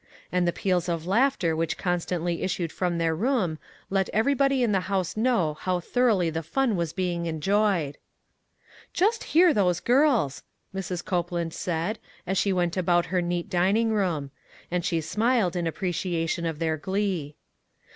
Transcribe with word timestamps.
And 0.31 0.47
the 0.47 0.51
peals 0.51 0.89
of 0.89 1.05
laughter 1.05 1.55
which 1.55 1.77
constantly 1.77 2.41
issued 2.41 2.71
from 2.71 2.97
their 2.97 3.13
room 3.15 3.59
let 3.91 4.09
everybody 4.09 4.63
in 4.63 4.71
the 4.71 4.79
house 4.89 5.15
know 5.15 5.53
how 5.53 5.79
thoroughly 5.79 6.31
the 6.31 6.41
fun 6.41 6.75
was 6.75 6.91
being 6.91 7.27
enjoyed." 7.27 7.99
Just 8.93 9.23
hear 9.25 9.53
those 9.53 9.79
girls!" 9.79 10.41
Mrs. 10.75 11.05
Copeland 11.05 11.53
46 11.53 11.67
ONE 11.67 11.73
COMMONPLACE 11.75 11.97
DAY. 11.99 12.01
said, 12.25 12.31
as 12.31 12.37
she 12.39 12.51
went 12.51 12.77
about 12.77 13.05
her 13.13 13.21
neat 13.21 13.47
dining 13.47 13.91
room; 13.93 14.31
and 14.71 14.83
she 14.83 15.01
smiled 15.01 15.55
in 15.55 15.67
appreciation 15.67 16.47
of 16.47 16.57
their 16.57 16.77
glee. 16.77 17.35